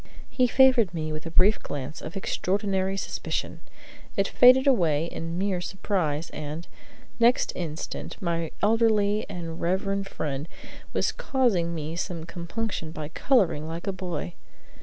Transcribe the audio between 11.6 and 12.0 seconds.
me